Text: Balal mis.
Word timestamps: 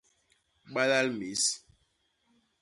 Balal 0.73 1.07
mis. 1.19 1.43